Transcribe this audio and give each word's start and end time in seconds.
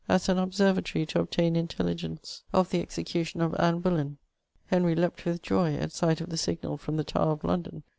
as 0.09 0.27
an 0.27 0.39
observatory 0.39 1.05
to 1.05 1.19
obtain 1.19 1.55
intelligence 1.55 2.41
of 2.51 2.71
the 2.71 2.81
execution 2.81 3.39
of 3.39 3.53
Anne 3.59 3.77
Boleyn. 3.79 4.17
Henry 4.65 4.95
leaped 4.95 5.23
with 5.25 5.43
joy 5.43 5.75
at 5.75 5.91
sight 5.91 6.19
of 6.19 6.29
the 6.31 6.37
signal 6.37 6.75
from 6.77 6.97
the 6.97 7.03
Tower 7.03 7.33
of 7.33 7.43
London. 7.43 7.83